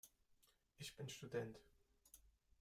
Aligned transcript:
Ich 0.79 0.95
bin 0.95 1.07
Student. 1.09 1.59